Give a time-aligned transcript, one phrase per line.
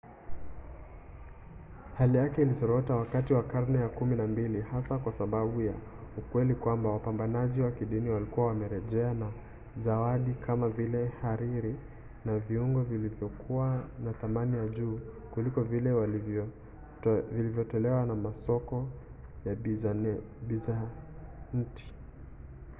[1.97, 5.73] hali yake ilizorota wakati wa karne ya kumi na mbili hasa kwa sababu ya
[6.17, 9.31] ukweli kwamba wapambanaji wa kidini walikuwa wamerejea na
[9.77, 11.75] zawadi kama vile hariri
[12.25, 14.99] na viungo vilivyokuwa na thamani ya juu
[15.33, 15.93] kuliko vile
[17.31, 18.85] vilivyotolewa na masoko
[19.45, 21.93] ya bizanti